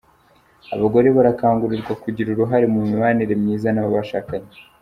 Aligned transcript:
Abagore 0.73 1.07
barakangurirwa 1.17 1.93
kugira 2.03 2.27
uruhare 2.31 2.65
mu 2.73 2.79
mibanire 2.89 3.33
myiza 3.41 3.67
n’abo 3.71 3.89
bashakanye 3.97 4.53